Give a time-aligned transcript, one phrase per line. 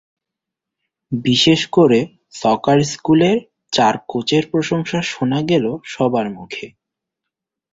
[1.11, 1.99] বিশেষ করে
[2.33, 3.37] সকার স্কুলের
[3.73, 6.67] চার কোচের প্রশংসা শোনা গেল সবার মুখে।